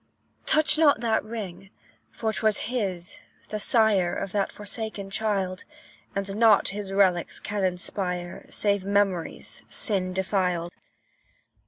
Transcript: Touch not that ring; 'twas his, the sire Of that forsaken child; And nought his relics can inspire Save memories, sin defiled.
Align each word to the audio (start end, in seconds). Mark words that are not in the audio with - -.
Touch 0.47 0.79
not 0.79 0.99
that 1.01 1.23
ring; 1.23 1.69
'twas 2.17 2.57
his, 2.57 3.19
the 3.49 3.59
sire 3.59 4.15
Of 4.15 4.31
that 4.31 4.51
forsaken 4.51 5.11
child; 5.11 5.63
And 6.15 6.35
nought 6.37 6.69
his 6.69 6.91
relics 6.91 7.39
can 7.39 7.63
inspire 7.63 8.47
Save 8.49 8.83
memories, 8.83 9.61
sin 9.69 10.11
defiled. 10.11 10.73